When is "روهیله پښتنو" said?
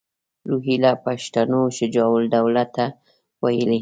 0.49-1.61